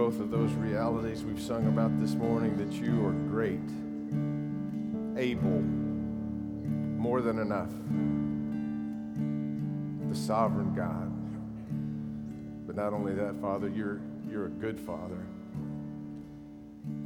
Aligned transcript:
both 0.00 0.18
of 0.18 0.30
those 0.30 0.50
realities 0.52 1.24
we've 1.24 1.42
sung 1.42 1.66
about 1.66 1.90
this 2.00 2.14
morning 2.14 2.56
that 2.56 2.72
you 2.72 3.04
are 3.04 3.12
great, 3.28 3.60
able, 5.18 5.60
more 6.98 7.20
than 7.20 7.38
enough, 7.38 7.68
the 10.08 10.16
sovereign 10.16 10.74
God. 10.74 11.12
But 12.66 12.76
not 12.76 12.94
only 12.94 13.12
that, 13.12 13.38
Father, 13.42 13.68
you're, 13.68 14.00
you're 14.26 14.46
a 14.46 14.48
good 14.48 14.80
Father. 14.80 15.22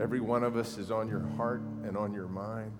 Every 0.00 0.20
one 0.20 0.44
of 0.44 0.56
us 0.56 0.78
is 0.78 0.92
on 0.92 1.08
your 1.08 1.26
heart 1.36 1.62
and 1.82 1.96
on 1.96 2.14
your 2.14 2.28
mind. 2.28 2.70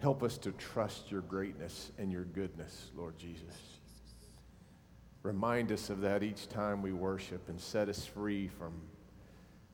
Help 0.00 0.22
us 0.22 0.36
to 0.36 0.52
trust 0.52 1.10
your 1.10 1.22
greatness 1.22 1.92
and 1.96 2.12
your 2.12 2.24
goodness, 2.24 2.90
Lord 2.94 3.16
Jesus. 3.16 3.54
Remind 5.26 5.72
us 5.72 5.90
of 5.90 6.02
that 6.02 6.22
each 6.22 6.48
time 6.48 6.82
we 6.82 6.92
worship 6.92 7.48
and 7.48 7.60
set 7.60 7.88
us 7.88 8.06
free 8.06 8.46
from 8.46 8.72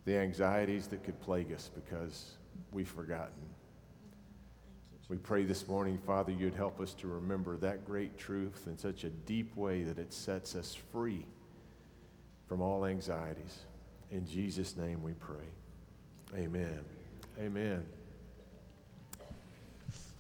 the 0.06 0.16
anxieties 0.16 0.86
that 0.86 1.04
could 1.04 1.20
plague 1.20 1.52
us 1.52 1.70
because 1.74 2.36
we've 2.70 2.88
forgotten. 2.88 3.34
We 5.10 5.18
pray 5.18 5.44
this 5.44 5.68
morning, 5.68 5.98
Father, 6.07 6.32
you'd 6.32 6.54
help 6.54 6.80
us 6.80 6.94
to 6.94 7.07
remember 7.07 7.58
that 7.58 7.84
great 7.84 8.16
truth 8.16 8.64
in 8.66 8.79
such 8.79 9.04
a 9.04 9.10
deep 9.10 9.54
way 9.54 9.82
that 9.82 9.98
it 9.98 10.14
sets 10.14 10.54
us 10.54 10.74
free 10.90 11.26
from 12.48 12.62
all 12.62 12.86
anxieties. 12.86 13.58
In 14.10 14.26
Jesus' 14.26 14.74
name 14.79 15.02
we 15.02 15.12
pray. 15.12 15.44
Amen. 16.34 16.80
Amen. 17.38 17.84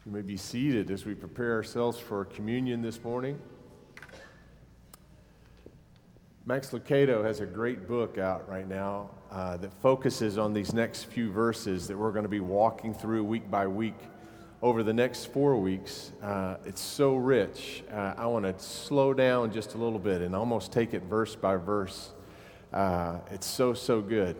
You 0.04 0.12
may 0.12 0.20
be 0.20 0.36
seated 0.36 0.90
as 0.90 1.06
we 1.06 1.14
prepare 1.14 1.54
ourselves 1.54 1.98
for 1.98 2.26
communion 2.26 2.82
this 2.82 3.02
morning. 3.02 3.40
Max 6.44 6.70
Lucado 6.70 7.24
has 7.24 7.38
a 7.38 7.46
great 7.46 7.86
book 7.86 8.18
out 8.18 8.48
right 8.48 8.68
now 8.68 9.10
uh, 9.30 9.56
that 9.58 9.72
focuses 9.80 10.38
on 10.38 10.52
these 10.52 10.74
next 10.74 11.04
few 11.04 11.30
verses 11.30 11.86
that 11.86 11.96
we're 11.96 12.10
going 12.10 12.24
to 12.24 12.28
be 12.28 12.40
walking 12.40 12.92
through 12.92 13.22
week 13.22 13.48
by 13.48 13.64
week 13.64 13.94
over 14.60 14.82
the 14.82 14.92
next 14.92 15.26
four 15.26 15.56
weeks. 15.56 16.10
Uh, 16.20 16.56
it's 16.64 16.80
so 16.80 17.14
rich. 17.14 17.84
Uh, 17.92 18.14
I 18.16 18.26
want 18.26 18.44
to 18.44 18.58
slow 18.60 19.14
down 19.14 19.52
just 19.52 19.74
a 19.74 19.78
little 19.78 20.00
bit 20.00 20.20
and 20.20 20.34
almost 20.34 20.72
take 20.72 20.94
it 20.94 21.04
verse 21.04 21.36
by 21.36 21.54
verse. 21.54 22.10
Uh, 22.72 23.18
it's 23.30 23.46
so, 23.46 23.72
so 23.72 24.00
good. 24.00 24.34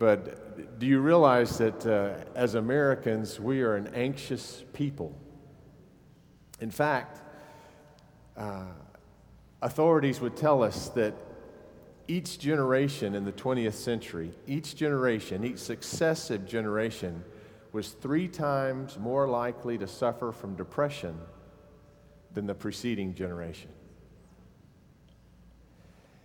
But 0.00 0.80
do 0.80 0.86
you 0.86 0.98
realize 0.98 1.56
that 1.58 1.86
uh, 1.86 2.24
as 2.34 2.56
Americans, 2.56 3.38
we 3.38 3.62
are 3.62 3.76
an 3.76 3.92
anxious 3.94 4.64
people? 4.72 5.16
In 6.60 6.72
fact, 6.72 7.20
uh, 8.36 8.64
authorities 9.62 10.20
would 10.20 10.36
tell 10.36 10.62
us 10.62 10.88
that 10.90 11.14
each 12.08 12.38
generation 12.38 13.14
in 13.14 13.24
the 13.24 13.32
20th 13.32 13.74
century, 13.74 14.32
each 14.46 14.76
generation, 14.76 15.44
each 15.44 15.58
successive 15.58 16.46
generation, 16.46 17.24
was 17.70 17.90
three 17.90 18.28
times 18.28 18.98
more 18.98 19.28
likely 19.28 19.78
to 19.78 19.86
suffer 19.86 20.32
from 20.32 20.54
depression 20.56 21.16
than 22.34 22.46
the 22.46 22.54
preceding 22.54 23.14
generation. 23.14 23.70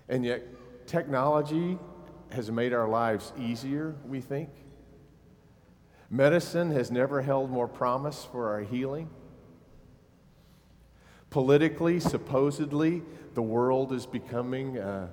And 0.10 0.26
yet, 0.26 0.44
technology 0.88 1.78
has 2.32 2.52
made 2.52 2.74
our 2.74 2.88
lives 2.88 3.32
easier, 3.40 3.96
we 4.06 4.20
think. 4.20 4.50
Medicine 6.10 6.72
has 6.72 6.90
never 6.90 7.22
held 7.22 7.52
more 7.52 7.68
promise 7.68 8.28
for 8.30 8.50
our 8.50 8.62
healing. 8.62 9.10
Politically, 11.30 12.00
supposedly, 12.00 13.04
the 13.34 13.42
world 13.42 13.92
is 13.92 14.06
becoming 14.06 14.78
a, 14.78 15.10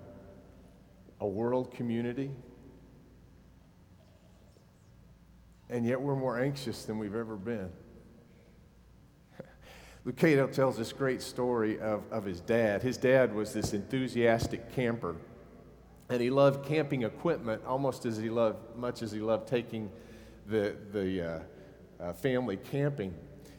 a 1.21 1.27
world 1.27 1.73
community. 1.73 2.31
And 5.69 5.85
yet 5.85 6.01
we're 6.01 6.17
more 6.17 6.41
anxious 6.41 6.85
than 6.85 6.99
we've 6.99 7.15
ever 7.15 7.37
been. 7.37 7.71
Lucado 10.07 10.51
tells 10.51 10.77
this 10.77 10.93
great 10.93 11.21
story 11.21 11.81
of, 11.81 12.03
of 12.13 12.25
his 12.25 12.41
dad. 12.41 12.83
His 12.83 12.97
dad 12.97 13.35
was 13.35 13.53
this 13.53 13.73
enthusiastic 13.73 14.73
camper, 14.75 15.17
and 16.09 16.21
he 16.21 16.31
loved 16.31 16.65
camping 16.65 17.03
equipment 17.03 17.63
almost 17.67 18.07
as 18.07 18.19
he 18.19 18.31
loved, 18.31 18.77
much 18.77 19.03
as 19.03 19.11
he 19.11 19.21
loved 19.21 19.49
taking 19.49 19.91
the, 20.47 20.77
the 20.93 21.43
uh, 22.01 22.05
uh, 22.05 22.13
family 22.13 22.57
camping. 22.57 23.15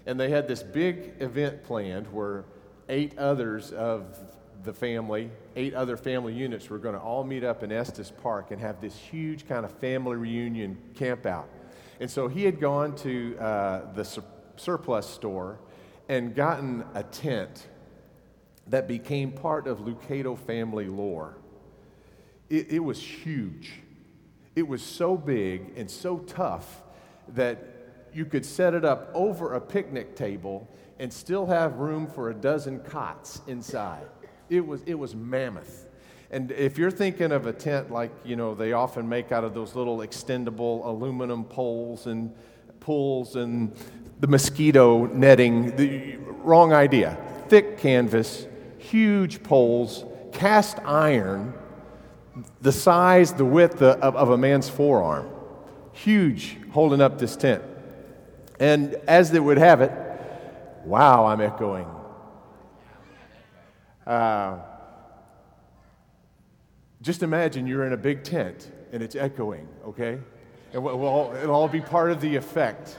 And 0.06 0.20
they 0.20 0.30
had 0.30 0.48
this 0.48 0.62
big 0.62 1.14
event 1.20 1.64
planned 1.64 2.12
where 2.14 2.46
eight 2.90 3.18
others 3.18 3.72
of 3.72 4.18
the 4.64 4.74
family, 4.74 5.30
eight 5.56 5.74
other 5.74 5.98
family 5.98 6.34
units 6.34 6.70
were 6.70 6.78
going 6.78 6.96
to 6.96 7.02
all 7.02 7.24
meet 7.24 7.44
up 7.44 7.64
in 7.64 7.72
Estes 7.72 8.12
Park 8.12 8.52
and 8.52 8.60
have 8.60 8.82
this 8.82 8.96
huge 8.96 9.48
kind 9.48 9.66
of 9.66 9.72
family 9.80 10.16
reunion 10.16 10.78
camp 10.96 11.26
out. 11.26 11.50
And 12.00 12.10
so 12.10 12.28
he 12.28 12.44
had 12.44 12.60
gone 12.60 12.96
to 12.98 13.38
uh, 13.40 13.94
the 13.94 14.04
sur- 14.04 14.24
surplus 14.58 15.08
store 15.08 15.60
and 16.10 16.36
gotten 16.36 16.84
a 16.94 17.04
tent 17.04 17.68
that 18.68 18.88
became 18.88 19.32
part 19.32 19.68
of 19.68 19.80
Lucado 19.80 20.38
family 20.38 20.88
lore. 20.88 21.38
It, 22.50 22.74
it 22.74 22.80
was 22.80 23.02
huge. 23.02 23.74
It 24.56 24.68
was 24.68 24.82
so 24.82 25.18
big 25.18 25.74
and 25.78 25.90
so 25.90 26.20
tough 26.20 26.82
that 27.30 27.75
you 28.16 28.26
could 28.26 28.46
set 28.46 28.74
it 28.74 28.86
up 28.86 29.12
over 29.14 29.56
a 29.56 29.62
picnic 29.62 30.16
table 30.16 30.68
and 31.00 31.12
still 31.12 31.46
have 31.46 31.76
room 31.76 32.08
for 32.08 32.30
a 32.30 32.34
dozen 32.34 32.80
cots 32.80 33.42
inside. 33.46 34.08
It 34.50 34.66
was, 34.66 34.82
it 34.86 34.94
was 34.96 35.14
mammoth. 35.14 35.88
And 36.32 36.52
if 36.52 36.78
you're 36.78 36.92
thinking 36.92 37.34
of 37.34 37.46
a 37.46 37.52
tent 37.52 37.92
like, 37.92 38.12
you 38.24 38.38
know, 38.38 38.56
they 38.56 38.72
often 38.72 39.08
make 39.08 39.34
out 39.34 39.44
of 39.44 39.54
those 39.54 39.76
little 39.76 39.98
extendable 39.98 40.86
aluminum 40.86 41.44
poles 41.44 42.08
and 42.08 42.34
pulls 42.80 43.36
and 43.36 43.76
the 44.22 44.28
mosquito 44.28 45.08
netting, 45.08 45.76
the 45.76 46.16
wrong 46.42 46.72
idea. 46.72 47.18
Thick 47.50 47.78
canvas, 47.78 48.48
huge 48.78 49.44
poles, 49.44 50.06
cast 50.32 50.80
iron, 50.86 51.54
the 52.62 52.72
size, 52.72 53.34
the 53.34 53.46
width 53.46 53.82
of, 53.82 54.16
of 54.16 54.30
a 54.30 54.38
man's 54.38 54.70
forearm. 54.70 55.30
Huge, 55.92 56.58
holding 56.72 57.02
up 57.02 57.20
this 57.20 57.36
tent. 57.36 57.62
And 58.60 58.96
as 59.08 59.32
they 59.32 59.40
would 59.40 59.58
have 59.58 59.82
it, 59.82 59.92
wow, 60.86 61.26
I'm 61.26 61.42
echoing. 61.42 61.88
Uh, 64.06 64.60
just 67.02 67.24
imagine 67.24 67.68
you're 67.68 67.86
in 67.86 67.94
a 67.94 67.98
big 67.98 68.24
tent 68.24 68.72
and 68.92 69.02
it's 69.04 69.16
echoing, 69.16 69.68
okay? 69.86 70.20
We'll, 70.74 71.06
all, 71.06 71.36
it'll 71.36 71.56
all 71.56 71.68
be 71.68 71.82
part 71.82 72.12
of 72.12 72.22
the 72.22 72.36
effect. 72.36 72.98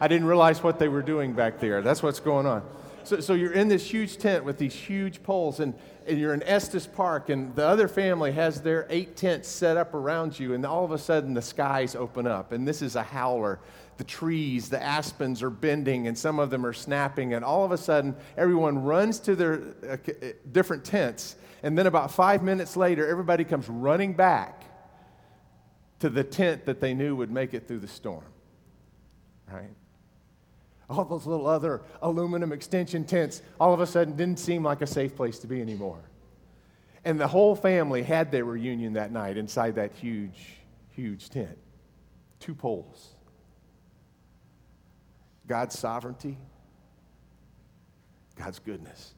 I 0.00 0.08
didn't 0.08 0.26
realize 0.26 0.62
what 0.62 0.78
they 0.78 0.88
were 0.88 1.02
doing 1.02 1.32
back 1.32 1.60
there. 1.60 1.80
That's 1.82 2.02
what's 2.02 2.20
going 2.20 2.46
on. 2.46 2.62
So, 3.04 3.20
so 3.20 3.34
you're 3.34 3.52
in 3.52 3.68
this 3.68 3.88
huge 3.88 4.16
tent 4.16 4.44
with 4.44 4.58
these 4.58 4.74
huge 4.74 5.22
poles, 5.22 5.60
and, 5.60 5.74
and 6.06 6.18
you're 6.18 6.34
in 6.34 6.42
Estes 6.42 6.86
Park, 6.86 7.28
and 7.28 7.54
the 7.54 7.66
other 7.66 7.88
family 7.88 8.32
has 8.32 8.62
their 8.62 8.86
eight 8.90 9.16
tents 9.16 9.48
set 9.48 9.76
up 9.76 9.94
around 9.94 10.38
you, 10.38 10.54
and 10.54 10.64
all 10.64 10.84
of 10.84 10.90
a 10.90 10.98
sudden 10.98 11.34
the 11.34 11.42
skies 11.42 11.94
open 11.94 12.26
up, 12.26 12.52
and 12.52 12.66
this 12.66 12.82
is 12.82 12.96
a 12.96 13.02
howler 13.02 13.60
the 13.96 14.04
trees, 14.04 14.68
the 14.68 14.82
aspens 14.82 15.42
are 15.42 15.50
bending, 15.50 16.08
and 16.08 16.18
some 16.18 16.38
of 16.38 16.50
them 16.50 16.66
are 16.66 16.72
snapping. 16.72 17.34
And 17.34 17.44
all 17.44 17.64
of 17.64 17.72
a 17.72 17.78
sudden, 17.78 18.16
everyone 18.36 18.82
runs 18.82 19.20
to 19.20 19.36
their 19.36 19.62
uh, 19.88 19.92
uh, 19.92 20.28
different 20.50 20.84
tents. 20.84 21.36
And 21.62 21.78
then, 21.78 21.86
about 21.86 22.10
five 22.10 22.42
minutes 22.42 22.76
later, 22.76 23.06
everybody 23.06 23.44
comes 23.44 23.68
running 23.68 24.14
back 24.14 24.64
to 26.00 26.10
the 26.10 26.24
tent 26.24 26.66
that 26.66 26.80
they 26.80 26.92
knew 26.92 27.16
would 27.16 27.30
make 27.30 27.54
it 27.54 27.68
through 27.68 27.78
the 27.78 27.88
storm. 27.88 28.24
Right? 29.50 29.70
All 30.90 31.04
those 31.04 31.26
little 31.26 31.46
other 31.46 31.82
aluminum 32.02 32.52
extension 32.52 33.04
tents 33.04 33.42
all 33.58 33.72
of 33.72 33.80
a 33.80 33.86
sudden 33.86 34.16
didn't 34.16 34.38
seem 34.38 34.62
like 34.62 34.82
a 34.82 34.86
safe 34.86 35.16
place 35.16 35.38
to 35.40 35.46
be 35.46 35.60
anymore. 35.60 36.02
And 37.04 37.20
the 37.20 37.28
whole 37.28 37.54
family 37.54 38.02
had 38.02 38.30
their 38.30 38.44
reunion 38.44 38.94
that 38.94 39.12
night 39.12 39.36
inside 39.36 39.74
that 39.76 39.92
huge, 39.92 40.58
huge 40.90 41.30
tent. 41.30 41.58
Two 42.40 42.54
poles. 42.54 43.14
God's 45.46 45.78
sovereignty, 45.78 46.38
God's 48.36 48.58
goodness. 48.58 49.14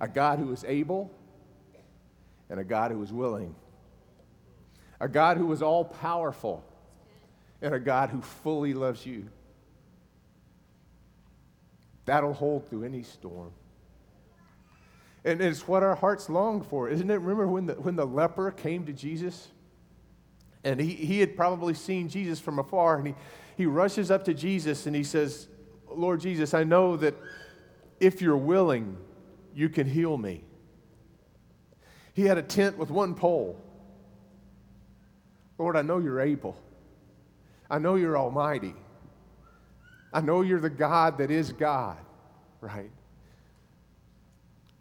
A 0.00 0.08
God 0.08 0.38
who 0.38 0.52
is 0.52 0.64
able 0.64 1.10
and 2.50 2.60
a 2.60 2.64
God 2.64 2.90
who 2.90 3.02
is 3.02 3.12
willing. 3.12 3.54
A 5.00 5.08
God 5.08 5.36
who 5.36 5.50
is 5.52 5.62
all 5.62 5.84
powerful 5.84 6.64
and 7.62 7.74
a 7.74 7.80
God 7.80 8.10
who 8.10 8.20
fully 8.20 8.74
loves 8.74 9.04
you. 9.04 9.28
That'll 12.06 12.34
hold 12.34 12.68
through 12.68 12.84
any 12.84 13.02
storm. 13.02 13.52
And 15.24 15.40
it's 15.40 15.66
what 15.66 15.82
our 15.82 15.94
hearts 15.94 16.28
long 16.28 16.62
for, 16.62 16.88
isn't 16.88 17.10
it? 17.10 17.14
Remember 17.14 17.46
when 17.46 17.66
the, 17.66 17.74
when 17.74 17.96
the 17.96 18.06
leper 18.06 18.50
came 18.50 18.84
to 18.86 18.92
Jesus? 18.92 19.48
And 20.64 20.78
he, 20.78 20.90
he 20.92 21.20
had 21.20 21.36
probably 21.36 21.74
seen 21.74 22.08
Jesus 22.08 22.40
from 22.40 22.58
afar, 22.58 22.98
and 22.98 23.08
he, 23.08 23.14
he 23.56 23.66
rushes 23.66 24.10
up 24.10 24.24
to 24.24 24.34
Jesus 24.34 24.86
and 24.86 24.94
he 24.94 25.04
says, 25.04 25.48
Lord 25.90 26.20
Jesus, 26.20 26.54
I 26.54 26.64
know 26.64 26.96
that 26.96 27.14
if 28.00 28.20
you're 28.20 28.36
willing, 28.36 28.96
you 29.54 29.68
can 29.68 29.86
heal 29.86 30.16
me. 30.16 30.44
He 32.12 32.24
had 32.24 32.38
a 32.38 32.42
tent 32.42 32.76
with 32.76 32.90
one 32.90 33.14
pole. 33.14 33.60
Lord, 35.58 35.76
I 35.76 35.82
know 35.82 35.98
you're 35.98 36.20
able. 36.20 36.56
I 37.70 37.78
know 37.78 37.94
you're 37.94 38.18
almighty. 38.18 38.74
I 40.14 40.20
know 40.20 40.42
you're 40.42 40.60
the 40.60 40.70
God 40.70 41.18
that 41.18 41.32
is 41.32 41.52
God, 41.52 41.98
right? 42.60 42.92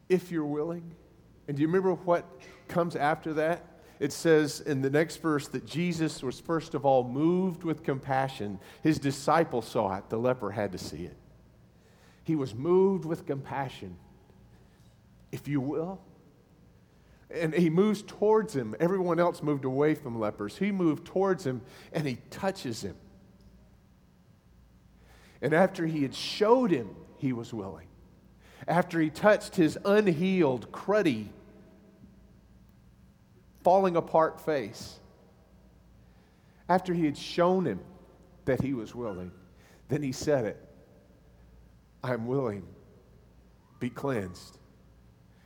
If 0.07 0.31
you're 0.31 0.45
willing. 0.45 0.93
And 1.47 1.57
do 1.57 1.61
you 1.61 1.67
remember 1.67 1.95
what 1.95 2.23
comes 2.67 2.95
after 2.95 3.33
that? 3.33 3.65
It 3.99 4.13
says 4.13 4.61
in 4.61 4.83
the 4.83 4.91
next 4.91 5.17
verse 5.17 5.47
that 5.49 5.65
Jesus 5.65 6.21
was 6.21 6.39
first 6.39 6.75
of 6.75 6.85
all 6.85 7.03
moved 7.03 7.63
with 7.63 7.83
compassion. 7.83 8.59
His 8.83 8.99
disciples 8.99 9.67
saw 9.67 9.97
it, 9.97 10.09
the 10.09 10.17
leper 10.17 10.51
had 10.51 10.71
to 10.73 10.77
see 10.77 11.05
it. 11.05 11.17
He 12.23 12.35
was 12.35 12.53
moved 12.53 13.03
with 13.03 13.25
compassion, 13.25 13.97
if 15.31 15.47
you 15.47 15.59
will. 15.59 15.99
And 17.31 17.55
he 17.55 17.71
moves 17.71 18.03
towards 18.03 18.55
him. 18.55 18.75
Everyone 18.79 19.19
else 19.19 19.41
moved 19.41 19.65
away 19.65 19.95
from 19.95 20.19
lepers. 20.19 20.57
He 20.57 20.71
moved 20.71 21.05
towards 21.05 21.43
him 21.43 21.61
and 21.91 22.05
he 22.05 22.17
touches 22.29 22.83
him. 22.83 22.95
And 25.43 25.53
after 25.53 25.85
he 25.85 26.01
had 26.01 26.15
showed 26.15 26.71
him 26.71 26.95
he 27.17 27.33
was 27.33 27.53
willing, 27.53 27.87
after 28.65 28.99
he 29.01 29.09
touched 29.09 29.57
his 29.57 29.77
unhealed, 29.83 30.71
cruddy, 30.71 31.27
falling 33.61 33.97
apart 33.97 34.39
face, 34.39 34.99
after 36.69 36.93
he 36.93 37.03
had 37.03 37.17
shown 37.17 37.65
him 37.65 37.81
that 38.45 38.61
he 38.61 38.73
was 38.73 38.95
willing, 38.95 39.31
then 39.89 40.01
he 40.01 40.13
said 40.13 40.45
it 40.45 40.65
I'm 42.01 42.25
willing, 42.25 42.65
be 43.81 43.89
cleansed. 43.89 44.57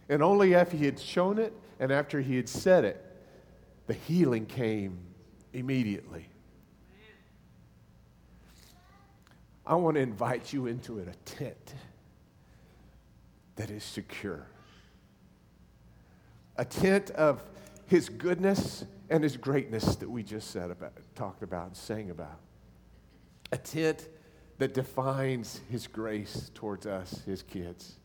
And 0.09 0.21
only 0.21 0.53
after 0.53 0.77
he 0.77 0.85
had 0.85 0.99
shown 0.99 1.39
it 1.39 1.53
and 1.79 1.91
after 1.91 2.21
he 2.21 2.35
had 2.35 2.47
said 2.47 2.85
it, 2.85 3.03
the 3.87 3.93
healing 3.93 4.45
came 4.45 4.99
immediately. 5.53 6.29
I 9.67 9.75
want 9.75 9.95
to 9.95 10.01
invite 10.01 10.53
you 10.53 10.67
into 10.67 10.99
a 10.99 11.05
tent 11.25 11.73
that 13.57 13.69
is 13.69 13.83
secure. 13.83 14.47
A 16.55 16.63
tent 16.63 17.11
of 17.11 17.43
his 17.87 18.07
goodness 18.07 18.85
and 19.09 19.21
his 19.21 19.35
greatness 19.35 19.97
that 19.97 20.09
we 20.09 20.23
just 20.23 20.51
said 20.51 20.71
about, 20.71 20.93
talked 21.15 21.43
about, 21.43 21.67
and 21.67 21.75
sang 21.75 22.11
about. 22.11 22.39
A 23.51 23.57
tent 23.57 24.07
that 24.57 24.73
defines 24.73 25.59
his 25.69 25.85
grace 25.85 26.49
towards 26.53 26.85
us, 26.85 27.21
his 27.25 27.43
kids. 27.43 27.97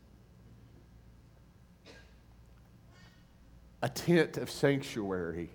A 3.81 3.89
tent 3.89 4.37
of 4.37 4.51
sanctuary 4.51 5.49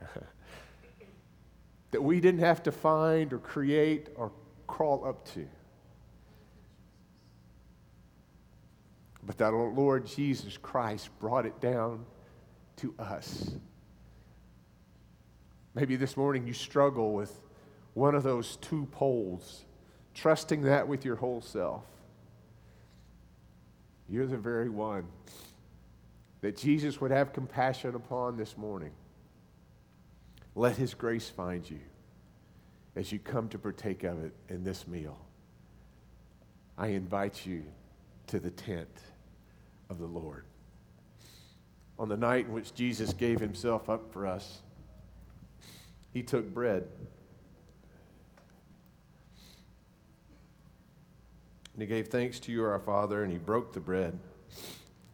that 1.90 2.02
we 2.02 2.20
didn't 2.20 2.40
have 2.40 2.62
to 2.62 2.70
find 2.72 3.32
or 3.32 3.38
create 3.38 4.08
or 4.14 4.30
crawl 4.68 5.04
up 5.04 5.26
to. 5.34 5.48
But 9.24 9.38
that 9.38 9.52
Lord 9.52 10.06
Jesus 10.06 10.56
Christ 10.56 11.10
brought 11.18 11.44
it 11.44 11.60
down 11.60 12.06
to 12.76 12.94
us. 12.98 13.50
Maybe 15.74 15.96
this 15.96 16.16
morning 16.16 16.46
you 16.46 16.52
struggle 16.52 17.12
with 17.12 17.40
one 17.94 18.14
of 18.14 18.22
those 18.22 18.56
two 18.56 18.86
poles, 18.92 19.64
trusting 20.14 20.62
that 20.62 20.86
with 20.86 21.04
your 21.04 21.16
whole 21.16 21.40
self. 21.40 21.84
You're 24.08 24.26
the 24.26 24.38
very 24.38 24.70
one 24.70 25.06
that 26.40 26.56
Jesus 26.56 27.00
would 27.00 27.10
have 27.10 27.32
compassion 27.32 27.94
upon 27.94 28.36
this 28.36 28.56
morning. 28.56 28.92
Let 30.54 30.76
his 30.76 30.94
grace 30.94 31.28
find 31.28 31.68
you 31.68 31.80
as 32.98 33.12
you 33.12 33.18
come 33.20 33.48
to 33.48 33.58
partake 33.60 34.02
of 34.02 34.24
it 34.24 34.32
in 34.48 34.64
this 34.64 34.88
meal. 34.88 35.16
I 36.76 36.88
invite 36.88 37.46
you 37.46 37.62
to 38.26 38.40
the 38.40 38.50
tent 38.50 38.88
of 39.88 40.00
the 40.00 40.06
Lord. 40.06 40.44
On 41.96 42.08
the 42.08 42.16
night 42.16 42.46
in 42.46 42.52
which 42.52 42.74
Jesus 42.74 43.12
gave 43.12 43.38
himself 43.38 43.88
up 43.88 44.12
for 44.12 44.26
us, 44.26 44.62
he 46.12 46.24
took 46.24 46.52
bread. 46.52 46.88
And 51.74 51.82
he 51.82 51.86
gave 51.86 52.08
thanks 52.08 52.40
to 52.40 52.52
you, 52.52 52.64
our 52.64 52.80
Father, 52.80 53.22
and 53.22 53.30
he 53.30 53.38
broke 53.38 53.72
the 53.72 53.80
bread. 53.80 54.18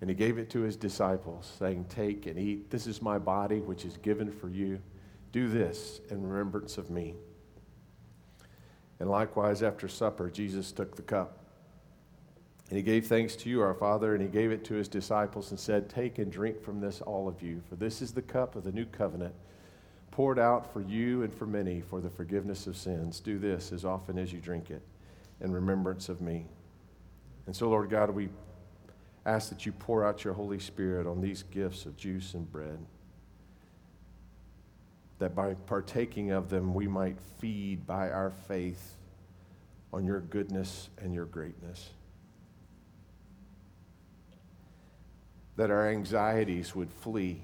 And 0.00 0.08
he 0.08 0.16
gave 0.16 0.38
it 0.38 0.48
to 0.50 0.60
his 0.60 0.74
disciples, 0.74 1.52
saying, 1.58 1.84
Take 1.90 2.24
and 2.24 2.38
eat. 2.38 2.70
This 2.70 2.86
is 2.86 3.02
my 3.02 3.18
body, 3.18 3.60
which 3.60 3.84
is 3.84 3.98
given 3.98 4.32
for 4.32 4.48
you. 4.48 4.80
Do 5.32 5.48
this 5.48 6.00
in 6.08 6.26
remembrance 6.26 6.78
of 6.78 6.88
me. 6.88 7.14
And 9.00 9.10
likewise, 9.10 9.62
after 9.62 9.88
supper, 9.88 10.30
Jesus 10.30 10.72
took 10.72 10.96
the 10.96 11.02
cup. 11.02 11.38
And 12.68 12.76
he 12.76 12.82
gave 12.82 13.06
thanks 13.06 13.36
to 13.36 13.50
you, 13.50 13.60
our 13.60 13.74
Father, 13.74 14.14
and 14.14 14.22
he 14.22 14.28
gave 14.28 14.50
it 14.50 14.64
to 14.66 14.74
his 14.74 14.88
disciples 14.88 15.50
and 15.50 15.60
said, 15.60 15.90
Take 15.90 16.18
and 16.18 16.32
drink 16.32 16.62
from 16.62 16.80
this, 16.80 17.00
all 17.02 17.28
of 17.28 17.42
you, 17.42 17.60
for 17.68 17.76
this 17.76 18.00
is 18.00 18.12
the 18.12 18.22
cup 18.22 18.56
of 18.56 18.64
the 18.64 18.72
new 18.72 18.86
covenant, 18.86 19.34
poured 20.10 20.38
out 20.38 20.72
for 20.72 20.80
you 20.80 21.22
and 21.22 21.34
for 21.34 21.46
many 21.46 21.80
for 21.80 22.00
the 22.00 22.08
forgiveness 22.08 22.66
of 22.66 22.76
sins. 22.76 23.20
Do 23.20 23.38
this 23.38 23.72
as 23.72 23.84
often 23.84 24.16
as 24.16 24.32
you 24.32 24.40
drink 24.40 24.70
it 24.70 24.82
in 25.40 25.52
remembrance 25.52 26.08
of 26.08 26.20
me. 26.20 26.46
And 27.46 27.54
so, 27.54 27.68
Lord 27.68 27.90
God, 27.90 28.10
we 28.10 28.30
ask 29.26 29.50
that 29.50 29.66
you 29.66 29.72
pour 29.72 30.06
out 30.06 30.24
your 30.24 30.34
Holy 30.34 30.58
Spirit 30.58 31.06
on 31.06 31.20
these 31.20 31.42
gifts 31.42 31.84
of 31.84 31.96
juice 31.96 32.34
and 32.34 32.50
bread 32.50 32.78
that 35.18 35.34
by 35.34 35.54
partaking 35.54 36.30
of 36.30 36.48
them, 36.48 36.74
we 36.74 36.86
might 36.86 37.18
feed 37.40 37.86
by 37.86 38.10
our 38.10 38.32
faith 38.48 38.96
on 39.92 40.04
your 40.04 40.20
goodness 40.20 40.88
and 41.00 41.14
your 41.14 41.24
greatness. 41.24 41.90
That 45.56 45.70
our 45.70 45.88
anxieties 45.88 46.74
would 46.74 46.92
flee 46.92 47.42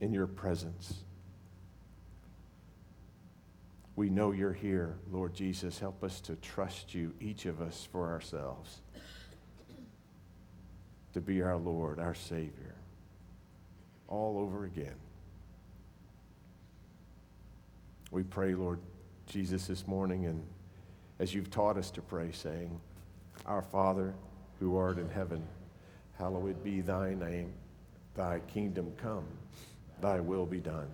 in 0.00 0.12
your 0.12 0.26
presence. 0.26 0.94
We 3.94 4.08
know 4.08 4.30
you're 4.30 4.52
here, 4.52 4.96
Lord 5.10 5.34
Jesus. 5.34 5.78
Help 5.78 6.02
us 6.02 6.20
to 6.22 6.36
trust 6.36 6.94
you, 6.94 7.12
each 7.20 7.46
of 7.46 7.60
us, 7.60 7.86
for 7.90 8.08
ourselves, 8.08 8.80
to 11.12 11.20
be 11.20 11.42
our 11.42 11.56
Lord, 11.56 11.98
our 11.98 12.14
Savior, 12.14 12.76
all 14.06 14.38
over 14.38 14.64
again. 14.64 14.94
We 18.10 18.22
pray, 18.22 18.54
Lord 18.54 18.80
Jesus, 19.26 19.66
this 19.66 19.86
morning, 19.86 20.24
and 20.24 20.42
as 21.18 21.34
you've 21.34 21.50
taught 21.50 21.76
us 21.76 21.90
to 21.90 22.00
pray, 22.00 22.32
saying, 22.32 22.80
Our 23.44 23.60
Father, 23.60 24.14
who 24.58 24.76
art 24.76 24.98
in 24.98 25.10
heaven, 25.10 25.46
hallowed 26.16 26.64
be 26.64 26.80
thy 26.80 27.12
name. 27.12 27.52
Thy 28.14 28.40
kingdom 28.52 28.92
come, 28.96 29.26
thy 30.00 30.20
will 30.20 30.46
be 30.46 30.58
done, 30.58 30.88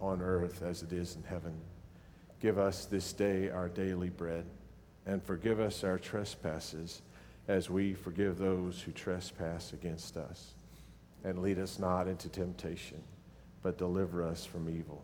on 0.00 0.20
earth 0.20 0.62
as 0.62 0.82
it 0.82 0.92
is 0.92 1.16
in 1.16 1.22
heaven. 1.22 1.54
Give 2.40 2.58
us 2.58 2.84
this 2.84 3.12
day 3.14 3.48
our 3.48 3.68
daily 3.68 4.10
bread, 4.10 4.44
and 5.06 5.22
forgive 5.22 5.60
us 5.60 5.82
our 5.82 5.98
trespasses, 5.98 7.00
as 7.48 7.70
we 7.70 7.94
forgive 7.94 8.38
those 8.38 8.82
who 8.82 8.92
trespass 8.92 9.72
against 9.72 10.16
us. 10.18 10.52
And 11.24 11.40
lead 11.40 11.58
us 11.58 11.78
not 11.78 12.06
into 12.06 12.28
temptation, 12.28 13.02
but 13.62 13.78
deliver 13.78 14.22
us 14.22 14.44
from 14.44 14.68
evil. 14.68 15.02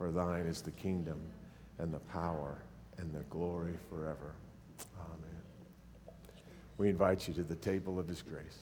For 0.00 0.10
thine 0.10 0.46
is 0.46 0.62
the 0.62 0.70
kingdom 0.70 1.20
and 1.76 1.92
the 1.92 1.98
power 1.98 2.62
and 2.96 3.12
the 3.12 3.22
glory 3.24 3.74
forever. 3.90 4.32
Amen. 4.98 6.16
We 6.78 6.88
invite 6.88 7.28
you 7.28 7.34
to 7.34 7.42
the 7.42 7.54
table 7.54 7.98
of 7.98 8.08
his 8.08 8.22
grace. 8.22 8.56